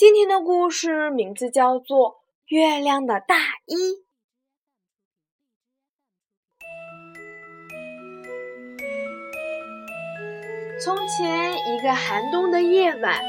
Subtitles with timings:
[0.00, 2.12] 今天的故事名字叫做
[2.46, 3.36] 《月亮的大
[3.66, 3.74] 衣》。
[10.82, 13.22] 从前，一个寒冬的夜晚，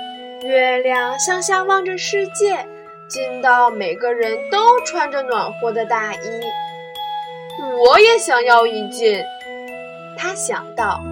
[0.44, 2.66] 月亮向下望着世界，
[3.10, 6.20] 近到每个人都穿着暖和的大衣。
[7.86, 9.26] 我也想要一件，
[10.18, 11.04] 他想到，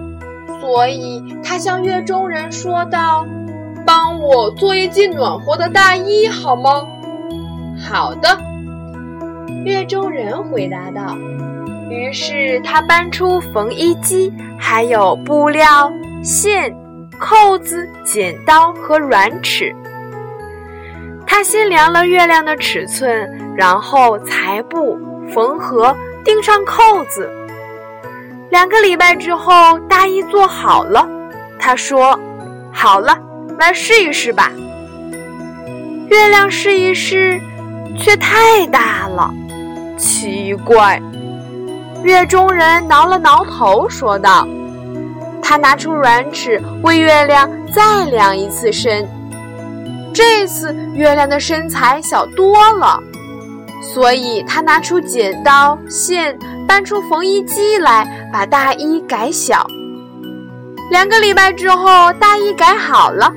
[0.58, 3.26] 所以他向月中人说道。
[4.20, 6.86] 我做一件暖和的大衣好吗？
[7.82, 8.38] 好的，
[9.64, 11.16] 月中人回答道。
[11.88, 15.90] 于是他搬出缝衣机，还有布料、
[16.22, 16.76] 线、
[17.18, 19.74] 扣子、剪刀和软尺。
[21.26, 24.98] 他先量了月亮的尺寸，然后裁布、
[25.32, 27.30] 缝合、钉上扣子。
[28.50, 31.08] 两个礼拜之后，大衣做好了。
[31.58, 32.18] 他说
[32.70, 33.18] ：“好了。”
[33.60, 34.50] 来试一试吧。
[36.08, 37.38] 月亮试一试，
[37.98, 39.30] 却太大了。
[39.98, 41.00] 奇怪，
[42.02, 44.48] 月中人挠了挠头，说道
[45.42, 49.06] ：“他拿出软尺，为月亮再量一次身。
[50.14, 52.98] 这次月亮的身材小多了，
[53.94, 59.66] 所以他拿出剪刀、线，搬出缝衣机来，把大衣改小。
[60.90, 63.30] 两个礼拜之后，大衣改好了。”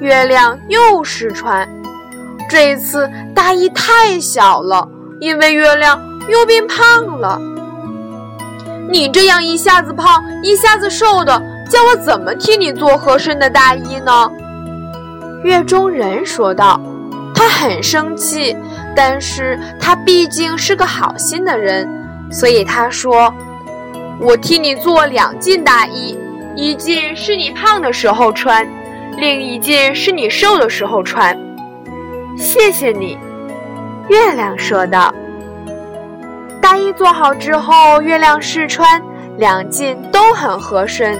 [0.00, 1.68] 月亮又试穿，
[2.48, 4.88] 这一次大衣太小了，
[5.20, 7.40] 因为月亮又变胖了。
[8.88, 14.30] 你这样一下子胖一下子瘦的，叫我怎么替你做合身的大衣呢？
[15.42, 16.80] 月中人说道。
[17.38, 18.56] 他很生气，
[18.94, 21.86] 但是他毕竟是个好心的人，
[22.30, 23.32] 所以他说
[24.18, 26.18] ：“我替你做两件大衣，
[26.54, 28.66] 一件是你胖的时候穿。”
[29.16, 31.38] 另一件是你瘦的时候穿，
[32.36, 33.18] 谢谢你。”
[34.08, 35.14] 月亮说道。
[36.60, 39.00] 大衣做好之后，月亮试穿，
[39.36, 41.18] 两件都很合身。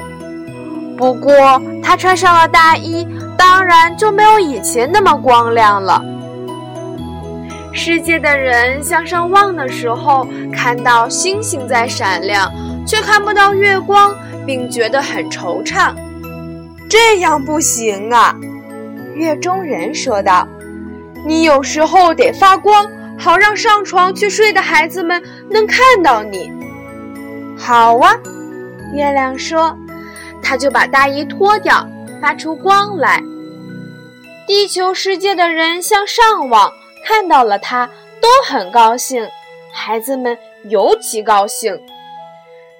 [0.96, 6.02] 不过，他穿上了大衣，当然就没有以前那么光亮了。
[7.72, 12.50] 世界的人向上望的时候，看到星星在闪亮，
[12.86, 14.14] 却看不到月光，
[14.46, 15.92] 并觉得很惆怅。
[16.88, 18.34] 这样不行啊，
[19.14, 20.46] 月中人说道
[21.26, 22.88] ：“你有时候得发光，
[23.18, 26.52] 好让上床去睡的孩子们能看到你。”
[27.58, 28.14] 好啊，
[28.94, 29.76] 月亮说，
[30.42, 31.86] 他就把大衣脱掉，
[32.20, 33.22] 发出光来。
[34.46, 36.72] 地球世界的人向上望，
[37.04, 39.26] 看到了他，都很高兴，
[39.72, 40.38] 孩子们
[40.68, 41.76] 尤其高兴。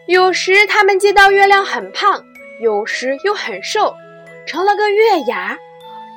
[0.06, 2.22] 有时他们见到月亮很胖。
[2.60, 3.94] 有时又很瘦，
[4.46, 5.56] 成了个月牙；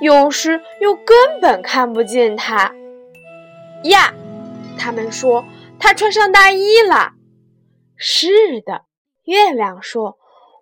[0.02, 2.74] 有时又根本看不见它。
[3.84, 4.14] 呀，
[4.78, 5.44] 他们说
[5.78, 7.12] 他穿上大衣了。
[7.98, 8.84] 是的，
[9.26, 10.18] 月亮说：“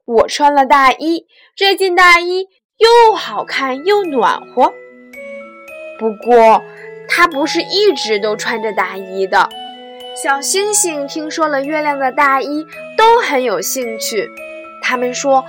[0.05, 4.73] 我穿了大衣，这件大衣又好看又暖和。”
[5.99, 6.63] 不过，
[7.07, 9.47] 他不是一直都穿着大衣的。
[10.15, 12.65] 小星星听说了月亮的大衣，
[12.97, 14.27] 都很有兴趣。
[14.81, 15.45] 他们说。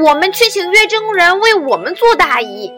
[0.00, 2.72] 我们去请月中人为我们做大衣。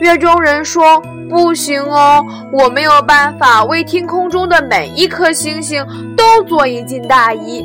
[0.00, 5.86] 月中人说：“不行哦，我没有办法为天空中的每一颗星星
[6.16, 7.64] 都做一件大衣，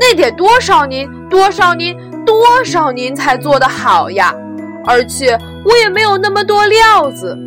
[0.00, 4.34] 那得多少年、多少年、多少年才做得好呀！
[4.86, 7.38] 而且我也没有那么多料子。”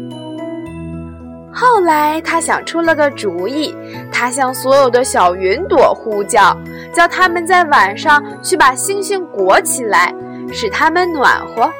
[1.53, 3.75] 后来，他想出了个主意，
[4.13, 6.55] 他向所有的小云朵呼叫，
[6.93, 10.13] 叫他们在晚上去把星星裹起来，
[10.51, 11.71] 使它们暖和。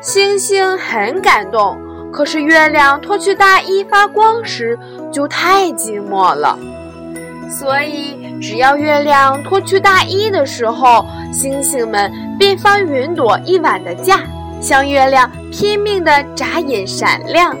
[0.00, 1.78] 星星很感动，
[2.12, 4.78] 可是月亮脱去大衣发光时
[5.12, 6.58] 就太寂寞了。
[7.48, 14.20] 所以，只要月亮脱去大衣的时候，星星们便放云朵一晚的假，
[14.60, 17.54] 向月亮拼命地眨眼闪亮。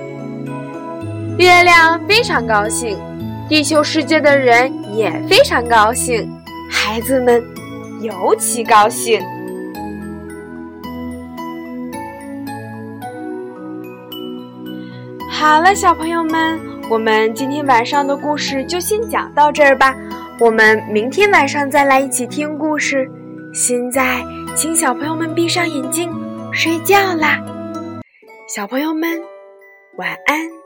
[1.36, 2.98] 月亮非常高兴，
[3.48, 6.28] 地球世界的人也非常高兴，
[6.72, 7.40] 孩子们
[8.00, 9.20] 尤其高兴。
[15.30, 16.58] 好了，小朋友们，
[16.88, 19.94] 我们今天晚上的故事就先讲到这儿吧。
[20.40, 23.08] 我们明天晚上再来一起听故事。
[23.52, 24.22] 现在，
[24.56, 26.10] 请小朋友们闭上眼睛
[26.52, 27.38] 睡觉啦。
[28.48, 29.20] 小朋友们，
[29.96, 30.61] 晚安。